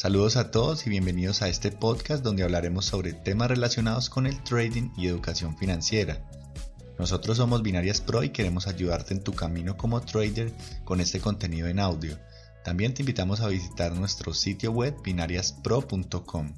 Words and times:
Saludos 0.00 0.38
a 0.38 0.50
todos 0.50 0.86
y 0.86 0.88
bienvenidos 0.88 1.42
a 1.42 1.50
este 1.50 1.70
podcast 1.70 2.24
donde 2.24 2.42
hablaremos 2.42 2.86
sobre 2.86 3.12
temas 3.12 3.50
relacionados 3.50 4.08
con 4.08 4.26
el 4.26 4.42
trading 4.42 4.88
y 4.96 5.08
educación 5.08 5.58
financiera. 5.58 6.26
Nosotros 6.98 7.36
somos 7.36 7.62
Binarias 7.62 8.00
Pro 8.00 8.22
y 8.22 8.30
queremos 8.30 8.66
ayudarte 8.66 9.12
en 9.12 9.22
tu 9.22 9.34
camino 9.34 9.76
como 9.76 10.00
trader 10.00 10.54
con 10.84 11.02
este 11.02 11.20
contenido 11.20 11.68
en 11.68 11.80
audio. 11.80 12.18
También 12.64 12.94
te 12.94 13.02
invitamos 13.02 13.42
a 13.42 13.48
visitar 13.48 13.92
nuestro 13.92 14.32
sitio 14.32 14.72
web 14.72 14.94
binariaspro.com. 15.04 16.54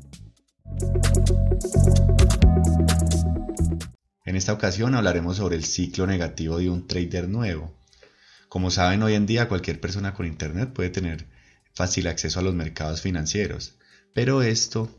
En 4.24 4.36
esta 4.36 4.52
ocasión 4.52 4.94
hablaremos 4.94 5.38
sobre 5.38 5.56
el 5.56 5.64
ciclo 5.64 6.06
negativo 6.06 6.58
de 6.58 6.70
un 6.70 6.86
trader 6.86 7.28
nuevo. 7.28 7.74
Como 8.48 8.70
saben, 8.70 9.02
hoy 9.02 9.14
en 9.14 9.26
día 9.26 9.48
cualquier 9.48 9.80
persona 9.80 10.14
con 10.14 10.26
internet 10.26 10.72
puede 10.72 10.90
tener 10.90 11.31
fácil 11.74 12.06
acceso 12.06 12.40
a 12.40 12.42
los 12.42 12.54
mercados 12.54 13.00
financieros, 13.00 13.74
pero 14.14 14.42
esto 14.42 14.90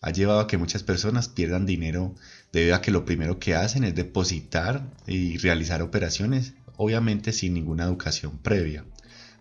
ha 0.00 0.10
llevado 0.10 0.40
a 0.40 0.46
que 0.46 0.58
muchas 0.58 0.82
personas 0.82 1.28
pierdan 1.28 1.66
dinero 1.66 2.14
debido 2.52 2.74
a 2.74 2.82
que 2.82 2.90
lo 2.90 3.04
primero 3.04 3.38
que 3.38 3.54
hacen 3.54 3.84
es 3.84 3.94
depositar 3.94 4.94
y 5.06 5.38
realizar 5.38 5.82
operaciones, 5.82 6.54
obviamente 6.76 7.32
sin 7.32 7.54
ninguna 7.54 7.84
educación 7.84 8.38
previa, 8.38 8.84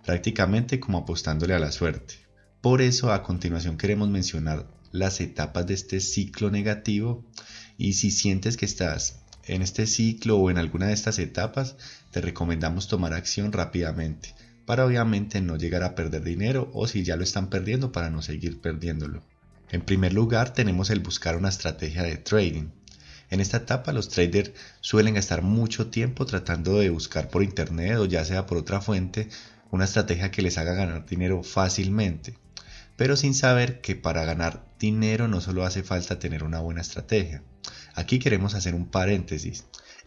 prácticamente 0.06 0.80
como 0.80 1.00
apostándole 1.00 1.54
a 1.54 1.60
la 1.60 1.72
suerte. 1.72 2.16
Por 2.62 2.82
eso 2.82 3.12
a 3.12 3.22
continuación 3.24 3.78
queremos 3.78 4.10
mencionar 4.10 4.68
las 4.92 5.22
etapas 5.22 5.68
de 5.68 5.76
este 5.76 6.00
ciclo 6.00 6.50
negativo 6.50 7.24
y 7.78 7.94
si 7.94 8.10
sientes 8.10 8.58
que 8.58 8.66
estás 8.66 9.22
en 9.44 9.62
este 9.62 9.86
ciclo 9.86 10.38
o 10.38 10.50
en 10.50 10.58
alguna 10.58 10.88
de 10.88 10.94
estas 10.94 11.20
etapas, 11.20 11.76
te 12.12 12.20
recomendamos 12.20 12.88
tomar 12.88 13.14
acción 13.14 13.52
rápidamente 13.52 14.34
para 14.68 14.86
obviamente 14.86 15.40
no 15.40 15.56
llegar 15.56 15.82
a 15.84 15.96
perder 15.96 16.26
dinero 16.26 16.70
o 16.74 16.88
si 16.88 17.06
ya 17.06 17.16
lo 17.16 17.24
están 17.24 17.50
perdiendo 17.50 17.94
para 17.94 18.10
no 18.10 18.22
seguir 18.22 18.60
perdiéndolo. 18.60 19.24
En 19.72 19.82
primer 19.82 20.12
lugar 20.12 20.52
tenemos 20.52 20.90
el 20.90 21.00
buscar 21.00 21.38
una 21.38 21.48
estrategia 21.48 22.04
de 22.04 22.18
trading. 22.18 22.68
En 23.30 23.40
esta 23.40 23.58
etapa 23.58 23.94
los 23.94 24.10
traders 24.10 24.52
suelen 24.82 25.14
gastar 25.14 25.42
mucho 25.42 25.88
tiempo 25.88 26.26
tratando 26.26 26.80
de 26.80 26.90
buscar 26.90 27.30
por 27.30 27.44
internet 27.44 27.96
o 27.96 28.06
ya 28.06 28.26
sea 28.26 28.46
por 28.46 28.58
otra 28.58 28.82
fuente 28.82 29.30
una 29.72 29.86
estrategia 29.86 30.32
que 30.32 30.42
les 30.42 30.58
haga 30.58 30.74
ganar 30.74 31.06
dinero 31.06 31.44
fácilmente, 31.44 32.38
pero 32.98 33.16
sin 33.16 33.36
saber 33.36 33.80
que 33.80 33.96
para 33.96 34.26
ganar 34.26 34.66
dinero 34.80 35.30
no 35.30 35.40
solo 35.40 35.64
hace 35.64 35.82
falta 35.82 36.20
tener 36.20 36.44
una 36.44 36.60
buena 36.60 36.82
estrategia. 36.82 37.42
Aquí 37.96 38.20
queremos 38.20 38.54
hacer 38.54 38.76
un 38.76 38.90
paréntesis 38.90 39.64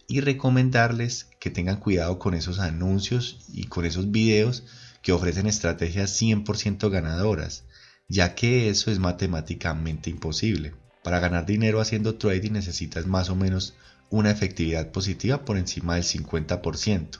y 0.07 0.21
recomendarles 0.21 1.29
que 1.39 1.49
tengan 1.49 1.77
cuidado 1.77 2.19
con 2.19 2.33
esos 2.33 2.59
anuncios 2.59 3.45
y 3.53 3.65
con 3.65 3.85
esos 3.85 4.11
videos 4.11 4.63
que 5.01 5.11
ofrecen 5.11 5.47
estrategias 5.47 6.21
100% 6.21 6.89
ganadoras 6.89 7.63
ya 8.11 8.35
que 8.35 8.69
eso 8.69 8.91
es 8.91 8.99
matemáticamente 8.99 10.09
imposible. 10.09 10.73
Para 11.01 11.21
ganar 11.21 11.45
dinero 11.45 11.79
haciendo 11.79 12.15
trading 12.15 12.51
necesitas 12.51 13.07
más 13.07 13.29
o 13.29 13.37
menos 13.37 13.73
una 14.09 14.31
efectividad 14.31 14.91
positiva 14.91 15.45
por 15.45 15.57
encima 15.57 15.95
del 15.95 16.03
50% 16.03 17.19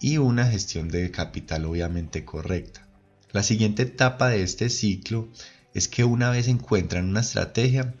y 0.00 0.16
una 0.16 0.46
gestión 0.46 0.88
de 0.88 1.10
capital 1.10 1.66
obviamente 1.66 2.24
correcta. 2.24 2.88
La 3.32 3.42
siguiente 3.42 3.82
etapa 3.82 4.30
de 4.30 4.42
este 4.42 4.70
ciclo 4.70 5.28
es 5.74 5.88
que 5.88 6.04
una 6.04 6.30
vez 6.30 6.48
encuentran 6.48 7.10
una 7.10 7.20
estrategia, 7.20 7.94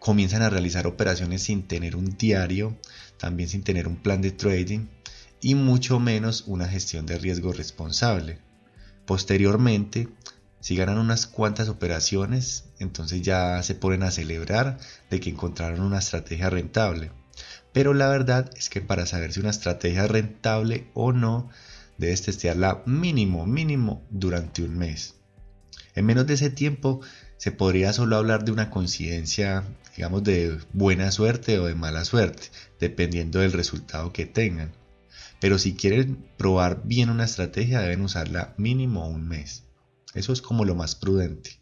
comienzan 0.00 0.42
a 0.42 0.50
realizar 0.50 0.88
operaciones 0.88 1.42
sin 1.42 1.68
tener 1.68 1.94
un 1.94 2.16
diario, 2.16 2.76
también 3.18 3.48
sin 3.48 3.62
tener 3.62 3.86
un 3.86 3.96
plan 3.96 4.22
de 4.22 4.32
trading 4.32 4.86
y 5.40 5.54
mucho 5.54 6.00
menos 6.00 6.44
una 6.46 6.66
gestión 6.66 7.06
de 7.06 7.18
riesgo 7.18 7.52
responsable. 7.52 8.38
Posteriormente, 9.06 10.08
si 10.60 10.74
ganan 10.74 10.98
unas 10.98 11.26
cuantas 11.26 11.68
operaciones, 11.68 12.64
entonces 12.78 13.22
ya 13.22 13.62
se 13.62 13.74
ponen 13.74 14.02
a 14.02 14.10
celebrar 14.10 14.78
de 15.10 15.20
que 15.20 15.30
encontraron 15.30 15.82
una 15.82 15.98
estrategia 15.98 16.50
rentable. 16.50 17.12
Pero 17.72 17.94
la 17.94 18.08
verdad 18.08 18.50
es 18.56 18.70
que 18.70 18.80
para 18.80 19.06
saber 19.06 19.32
si 19.32 19.40
una 19.40 19.50
estrategia 19.50 20.04
es 20.04 20.10
rentable 20.10 20.88
o 20.94 21.12
no, 21.12 21.50
debes 21.98 22.22
testearla 22.22 22.82
mínimo, 22.86 23.46
mínimo 23.46 24.02
durante 24.10 24.62
un 24.62 24.78
mes. 24.78 25.19
En 25.94 26.06
menos 26.06 26.26
de 26.26 26.34
ese 26.34 26.50
tiempo 26.50 27.00
se 27.36 27.52
podría 27.52 27.92
solo 27.92 28.16
hablar 28.16 28.44
de 28.44 28.52
una 28.52 28.70
coincidencia, 28.70 29.64
digamos, 29.96 30.22
de 30.24 30.58
buena 30.72 31.10
suerte 31.10 31.58
o 31.58 31.66
de 31.66 31.74
mala 31.74 32.04
suerte, 32.04 32.50
dependiendo 32.78 33.40
del 33.40 33.52
resultado 33.52 34.12
que 34.12 34.26
tengan. 34.26 34.72
Pero 35.40 35.58
si 35.58 35.74
quieren 35.74 36.28
probar 36.36 36.82
bien 36.84 37.10
una 37.10 37.24
estrategia 37.24 37.80
deben 37.80 38.02
usarla 38.02 38.54
mínimo 38.58 39.08
un 39.08 39.26
mes. 39.26 39.64
Eso 40.14 40.32
es 40.32 40.42
como 40.42 40.64
lo 40.64 40.74
más 40.74 40.94
prudente. 40.94 41.60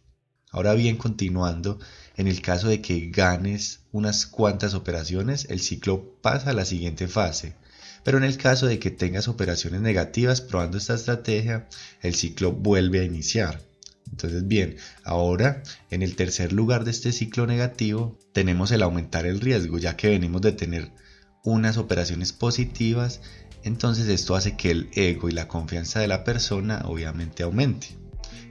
Ahora 0.51 0.75
bien, 0.75 0.97
continuando, 0.97 1.79
en 2.17 2.27
el 2.27 2.41
caso 2.41 2.69
de 2.69 2.81
que 2.81 3.11
ganes 3.11 3.81
unas 3.93 4.27
cuantas 4.27 4.75
operaciones, 4.75 5.47
el 5.51 5.61
ciclo 5.61 6.19
pasa 6.23 6.51
a 6.51 6.55
la 6.55 6.65
siguiente 6.65 7.07
fase. 7.07 7.55
Pero 8.03 8.19
en 8.19 8.25
el 8.25 8.39
caso 8.39 8.67
de 8.67 8.79
que 8.79 8.91
tengas 8.91 9.29
operaciones 9.29 9.83
negativas 9.83 10.41
probando 10.41 10.79
esta 10.79 10.95
estrategia, 10.95 11.69
el 12.01 12.15
ciclo 12.15 12.53
vuelve 12.53 13.01
a 13.01 13.05
iniciar. 13.05 13.68
Entonces, 14.11 14.47
bien, 14.47 14.77
ahora 15.05 15.63
en 15.91 16.03
el 16.03 16.17
tercer 16.17 16.53
lugar 16.53 16.85
de 16.85 16.91
este 16.91 17.13
ciclo 17.13 17.47
negativo 17.47 18.19
tenemos 18.33 18.71
el 18.71 18.83
aumentar 18.83 19.27
el 19.27 19.41
riesgo, 19.41 19.79
ya 19.79 19.97
que 19.97 20.09
venimos 20.09 20.43
de 20.43 20.53
tener 20.53 20.93
unas 21.45 21.77
operaciones 21.77 22.33
positivas, 22.33 23.21
entonces 23.63 24.09
esto 24.09 24.35
hace 24.35 24.57
que 24.57 24.71
el 24.71 24.91
ego 24.95 25.29
y 25.29 25.33
la 25.33 25.49
confianza 25.49 26.01
de 26.01 26.09
la 26.09 26.25
persona 26.25 26.83
obviamente 26.85 27.43
aumente. 27.43 27.97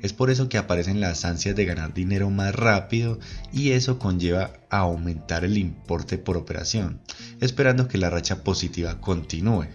Es 0.02 0.14
por 0.14 0.30
eso 0.30 0.48
que 0.48 0.58
aparecen 0.58 1.02
las 1.02 1.26
ansias 1.26 1.56
de 1.56 1.66
ganar 1.66 1.94
dinero 1.94 2.30
más 2.30 2.54
rápido 2.54 3.20
y 3.52 3.72
eso 3.72 3.98
conlleva 3.98 4.54
a 4.70 4.80
aumentar 4.80 5.44
el 5.44 5.58
importe 5.58 6.18
por 6.18 6.38
operación, 6.38 7.02
esperando 7.42 7.88
que 7.88 7.98
la 7.98 8.10
racha 8.10 8.44
positiva 8.44 9.02
continúe. 9.02 9.68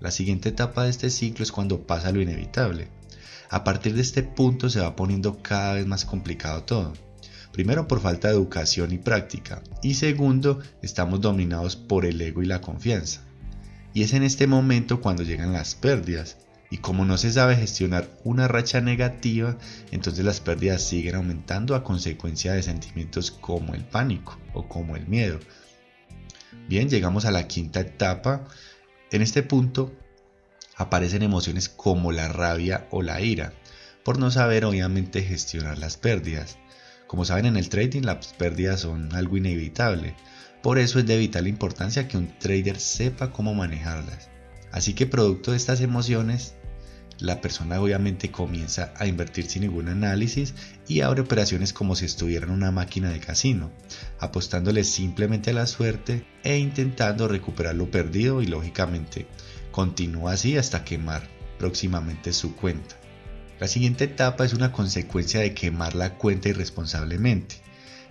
La 0.00 0.10
siguiente 0.10 0.48
etapa 0.48 0.84
de 0.84 0.90
este 0.90 1.10
ciclo 1.10 1.42
es 1.42 1.52
cuando 1.52 1.86
pasa 1.86 2.12
lo 2.12 2.22
inevitable. 2.22 2.88
A 3.50 3.64
partir 3.64 3.94
de 3.94 4.02
este 4.02 4.22
punto 4.22 4.68
se 4.68 4.80
va 4.80 4.96
poniendo 4.96 5.42
cada 5.42 5.74
vez 5.74 5.86
más 5.86 6.04
complicado 6.04 6.64
todo. 6.64 6.92
Primero 7.52 7.88
por 7.88 8.00
falta 8.00 8.28
de 8.28 8.34
educación 8.34 8.92
y 8.92 8.98
práctica 8.98 9.62
y 9.82 9.94
segundo 9.94 10.60
estamos 10.82 11.20
dominados 11.20 11.76
por 11.76 12.04
el 12.04 12.20
ego 12.20 12.42
y 12.42 12.46
la 12.46 12.60
confianza. 12.60 13.22
Y 13.94 14.02
es 14.02 14.12
en 14.12 14.24
este 14.24 14.46
momento 14.46 15.00
cuando 15.00 15.22
llegan 15.22 15.52
las 15.52 15.74
pérdidas, 15.74 16.36
y 16.70 16.78
como 16.78 17.04
no 17.04 17.16
se 17.16 17.32
sabe 17.32 17.56
gestionar 17.56 18.10
una 18.24 18.48
racha 18.48 18.80
negativa, 18.80 19.56
entonces 19.92 20.24
las 20.24 20.40
pérdidas 20.40 20.82
siguen 20.82 21.14
aumentando 21.14 21.74
a 21.74 21.84
consecuencia 21.84 22.52
de 22.52 22.62
sentimientos 22.62 23.30
como 23.30 23.74
el 23.74 23.84
pánico 23.84 24.38
o 24.52 24.68
como 24.68 24.96
el 24.96 25.06
miedo. 25.06 25.38
Bien, 26.68 26.88
llegamos 26.88 27.24
a 27.24 27.30
la 27.30 27.46
quinta 27.46 27.80
etapa. 27.80 28.44
En 29.12 29.22
este 29.22 29.42
punto 29.42 29.92
aparecen 30.76 31.22
emociones 31.22 31.68
como 31.68 32.12
la 32.12 32.28
rabia 32.28 32.86
o 32.90 33.02
la 33.02 33.20
ira, 33.20 33.52
por 34.04 34.18
no 34.18 34.30
saber 34.30 34.64
obviamente 34.64 35.22
gestionar 35.22 35.78
las 35.78 35.96
pérdidas. 35.96 36.58
Como 37.06 37.24
saben 37.24 37.46
en 37.46 37.56
el 37.56 37.68
trading 37.68 38.02
las 38.02 38.34
pérdidas 38.34 38.80
son 38.80 39.14
algo 39.14 39.36
inevitable, 39.36 40.14
por 40.62 40.78
eso 40.78 40.98
es 40.98 41.06
de 41.06 41.16
vital 41.16 41.48
importancia 41.48 42.08
que 42.08 42.18
un 42.18 42.38
trader 42.38 42.78
sepa 42.78 43.32
cómo 43.32 43.54
manejarlas. 43.54 44.28
Así 44.72 44.94
que 44.94 45.06
producto 45.06 45.52
de 45.52 45.56
estas 45.56 45.80
emociones, 45.80 46.54
la 47.18 47.40
persona 47.40 47.80
obviamente 47.80 48.30
comienza 48.30 48.92
a 48.96 49.06
invertir 49.06 49.46
sin 49.46 49.62
ningún 49.62 49.88
análisis 49.88 50.54
y 50.86 51.00
abre 51.00 51.22
operaciones 51.22 51.72
como 51.72 51.96
si 51.96 52.04
estuviera 52.04 52.46
en 52.46 52.52
una 52.52 52.72
máquina 52.72 53.10
de 53.10 53.20
casino, 53.20 53.72
apostándole 54.18 54.84
simplemente 54.84 55.50
a 55.50 55.54
la 55.54 55.66
suerte 55.66 56.26
e 56.42 56.58
intentando 56.58 57.26
recuperar 57.28 57.74
lo 57.74 57.90
perdido 57.90 58.42
y 58.42 58.46
lógicamente 58.46 59.26
continúa 59.76 60.32
así 60.32 60.56
hasta 60.56 60.84
quemar 60.84 61.28
próximamente 61.58 62.32
su 62.32 62.56
cuenta. 62.56 62.96
La 63.60 63.68
siguiente 63.68 64.04
etapa 64.04 64.46
es 64.46 64.54
una 64.54 64.72
consecuencia 64.72 65.40
de 65.40 65.52
quemar 65.52 65.94
la 65.94 66.14
cuenta 66.14 66.48
irresponsablemente. 66.48 67.56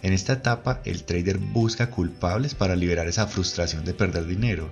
En 0.04 0.14
esta 0.14 0.34
etapa 0.34 0.84
el 0.86 1.06
trader 1.06 1.40
busca 1.40 1.90
culpables 1.90 2.54
para 2.54 2.76
liberar 2.76 3.08
esa 3.08 3.26
frustración 3.26 3.84
de 3.84 3.96
perder 3.96 4.28
dinero 4.28 4.72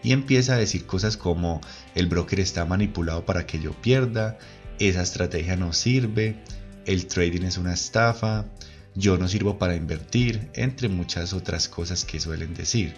y 0.00 0.12
empieza 0.12 0.54
a 0.54 0.58
decir 0.58 0.86
cosas 0.86 1.16
como 1.16 1.60
el 1.96 2.06
broker 2.06 2.38
está 2.38 2.64
manipulado 2.64 3.26
para 3.26 3.44
que 3.44 3.58
yo 3.58 3.72
pierda, 3.72 4.38
esa 4.78 5.02
estrategia 5.02 5.56
no 5.56 5.72
sirve, 5.72 6.40
el 6.86 7.08
trading 7.08 7.46
es 7.46 7.58
una 7.58 7.74
estafa, 7.74 8.46
yo 8.94 9.18
no 9.18 9.26
sirvo 9.26 9.58
para 9.58 9.74
invertir, 9.74 10.52
entre 10.54 10.88
muchas 10.88 11.32
otras 11.32 11.68
cosas 11.68 12.04
que 12.04 12.20
suelen 12.20 12.54
decir. 12.54 12.94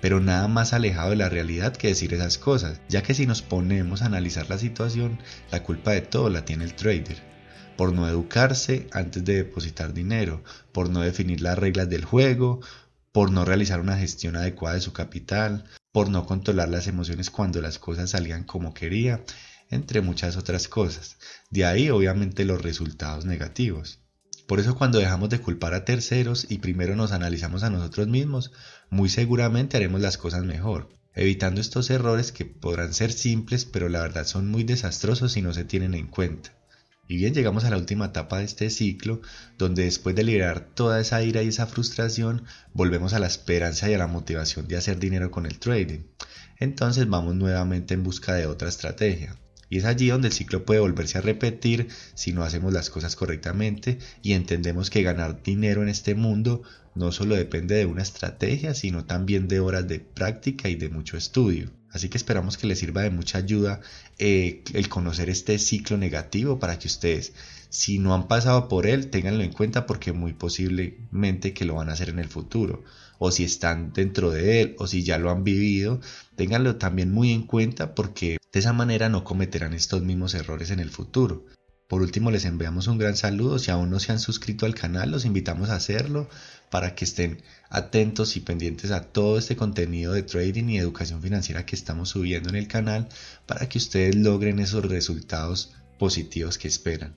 Pero 0.00 0.20
nada 0.20 0.48
más 0.48 0.72
alejado 0.72 1.10
de 1.10 1.16
la 1.16 1.28
realidad 1.28 1.76
que 1.76 1.88
decir 1.88 2.14
esas 2.14 2.38
cosas, 2.38 2.80
ya 2.88 3.02
que 3.02 3.14
si 3.14 3.26
nos 3.26 3.42
ponemos 3.42 4.02
a 4.02 4.06
analizar 4.06 4.48
la 4.48 4.58
situación, 4.58 5.18
la 5.50 5.62
culpa 5.62 5.92
de 5.92 6.02
todo 6.02 6.30
la 6.30 6.44
tiene 6.44 6.64
el 6.64 6.74
trader 6.74 7.28
por 7.78 7.92
no 7.92 8.08
educarse 8.08 8.88
antes 8.90 9.24
de 9.24 9.36
depositar 9.36 9.94
dinero, 9.94 10.42
por 10.72 10.90
no 10.90 11.00
definir 11.00 11.40
las 11.40 11.56
reglas 11.56 11.88
del 11.88 12.04
juego, 12.04 12.60
por 13.12 13.30
no 13.30 13.44
realizar 13.44 13.78
una 13.80 13.96
gestión 13.96 14.34
adecuada 14.34 14.74
de 14.74 14.80
su 14.80 14.92
capital, 14.92 15.64
por 15.92 16.10
no 16.10 16.26
controlar 16.26 16.68
las 16.70 16.88
emociones 16.88 17.30
cuando 17.30 17.62
las 17.62 17.78
cosas 17.78 18.10
salían 18.10 18.42
como 18.42 18.74
quería, 18.74 19.22
entre 19.70 20.00
muchas 20.00 20.36
otras 20.36 20.66
cosas. 20.66 21.18
De 21.50 21.66
ahí 21.66 21.88
obviamente 21.88 22.44
los 22.44 22.60
resultados 22.60 23.24
negativos. 23.26 24.00
Por 24.48 24.60
eso 24.60 24.76
cuando 24.76 24.98
dejamos 24.98 25.28
de 25.28 25.42
culpar 25.42 25.74
a 25.74 25.84
terceros 25.84 26.46
y 26.48 26.56
primero 26.56 26.96
nos 26.96 27.12
analizamos 27.12 27.64
a 27.64 27.68
nosotros 27.68 28.08
mismos, 28.08 28.50
muy 28.88 29.10
seguramente 29.10 29.76
haremos 29.76 30.00
las 30.00 30.16
cosas 30.16 30.42
mejor, 30.42 30.88
evitando 31.14 31.60
estos 31.60 31.90
errores 31.90 32.32
que 32.32 32.46
podrán 32.46 32.94
ser 32.94 33.12
simples 33.12 33.66
pero 33.66 33.90
la 33.90 34.00
verdad 34.00 34.24
son 34.24 34.50
muy 34.50 34.64
desastrosos 34.64 35.32
si 35.32 35.42
no 35.42 35.52
se 35.52 35.64
tienen 35.64 35.92
en 35.92 36.06
cuenta. 36.06 36.54
Y 37.06 37.18
bien, 37.18 37.34
llegamos 37.34 37.64
a 37.64 37.70
la 37.70 37.76
última 37.76 38.06
etapa 38.06 38.38
de 38.38 38.46
este 38.46 38.70
ciclo, 38.70 39.20
donde 39.58 39.84
después 39.84 40.16
de 40.16 40.24
liberar 40.24 40.70
toda 40.74 40.98
esa 40.98 41.22
ira 41.22 41.42
y 41.42 41.48
esa 41.48 41.66
frustración, 41.66 42.44
volvemos 42.72 43.12
a 43.12 43.18
la 43.18 43.26
esperanza 43.26 43.90
y 43.90 43.94
a 43.94 43.98
la 43.98 44.06
motivación 44.06 44.66
de 44.66 44.78
hacer 44.78 44.98
dinero 44.98 45.30
con 45.30 45.44
el 45.44 45.58
trading. 45.58 46.04
Entonces 46.58 47.06
vamos 47.06 47.34
nuevamente 47.34 47.92
en 47.92 48.02
busca 48.02 48.32
de 48.32 48.46
otra 48.46 48.70
estrategia. 48.70 49.36
Y 49.70 49.78
es 49.78 49.84
allí 49.84 50.08
donde 50.08 50.28
el 50.28 50.34
ciclo 50.34 50.64
puede 50.64 50.80
volverse 50.80 51.18
a 51.18 51.22
repetir 51.22 51.88
si 52.14 52.32
no 52.32 52.42
hacemos 52.42 52.72
las 52.72 52.90
cosas 52.90 53.16
correctamente 53.16 53.98
y 54.22 54.32
entendemos 54.32 54.90
que 54.90 55.02
ganar 55.02 55.42
dinero 55.42 55.82
en 55.82 55.88
este 55.88 56.14
mundo 56.14 56.62
no 56.94 57.12
solo 57.12 57.36
depende 57.36 57.76
de 57.76 57.86
una 57.86 58.02
estrategia, 58.02 58.74
sino 58.74 59.04
también 59.04 59.46
de 59.46 59.60
horas 59.60 59.86
de 59.86 60.00
práctica 60.00 60.68
y 60.68 60.74
de 60.74 60.88
mucho 60.88 61.16
estudio. 61.16 61.70
Así 61.90 62.08
que 62.08 62.18
esperamos 62.18 62.58
que 62.58 62.66
les 62.66 62.80
sirva 62.80 63.02
de 63.02 63.10
mucha 63.10 63.38
ayuda 63.38 63.80
eh, 64.18 64.62
el 64.74 64.88
conocer 64.88 65.30
este 65.30 65.58
ciclo 65.58 65.96
negativo 65.96 66.58
para 66.58 66.78
que 66.78 66.88
ustedes, 66.88 67.32
si 67.70 67.98
no 67.98 68.14
han 68.14 68.26
pasado 68.28 68.68
por 68.68 68.86
él, 68.86 69.10
tenganlo 69.10 69.44
en 69.44 69.52
cuenta 69.52 69.86
porque 69.86 70.12
muy 70.12 70.32
posiblemente 70.32 71.54
que 71.54 71.64
lo 71.64 71.76
van 71.76 71.88
a 71.88 71.92
hacer 71.92 72.08
en 72.08 72.18
el 72.18 72.28
futuro. 72.28 72.82
O 73.18 73.30
si 73.30 73.44
están 73.44 73.92
dentro 73.92 74.30
de 74.30 74.60
él 74.60 74.76
o 74.78 74.86
si 74.86 75.02
ya 75.02 75.18
lo 75.18 75.30
han 75.30 75.44
vivido, 75.44 76.00
ténganlo 76.36 76.76
también 76.76 77.12
muy 77.12 77.32
en 77.32 77.44
cuenta 77.44 77.94
porque 77.94 78.37
de 78.52 78.60
esa 78.60 78.72
manera 78.72 79.08
no 79.08 79.24
cometerán 79.24 79.74
estos 79.74 80.02
mismos 80.02 80.34
errores 80.34 80.70
en 80.70 80.80
el 80.80 80.90
futuro. 80.90 81.44
Por 81.86 82.02
último, 82.02 82.30
les 82.30 82.44
enviamos 82.44 82.86
un 82.86 82.98
gran 82.98 83.16
saludo. 83.16 83.58
Si 83.58 83.70
aún 83.70 83.88
no 83.90 83.98
se 83.98 84.12
han 84.12 84.20
suscrito 84.20 84.66
al 84.66 84.74
canal, 84.74 85.10
los 85.10 85.24
invitamos 85.24 85.70
a 85.70 85.76
hacerlo 85.76 86.28
para 86.70 86.94
que 86.94 87.06
estén 87.06 87.42
atentos 87.70 88.36
y 88.36 88.40
pendientes 88.40 88.90
a 88.90 89.04
todo 89.04 89.38
este 89.38 89.56
contenido 89.56 90.12
de 90.12 90.22
trading 90.22 90.68
y 90.68 90.78
educación 90.78 91.22
financiera 91.22 91.64
que 91.64 91.76
estamos 91.76 92.10
subiendo 92.10 92.50
en 92.50 92.56
el 92.56 92.68
canal 92.68 93.08
para 93.46 93.68
que 93.68 93.78
ustedes 93.78 94.16
logren 94.16 94.58
esos 94.58 94.84
resultados 94.84 95.72
positivos 95.98 96.58
que 96.58 96.68
esperan. 96.68 97.16